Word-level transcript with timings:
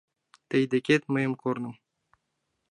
Тый 0.49 0.63
декет 0.71 1.03
мый 1.13 1.25
корным 1.41 1.75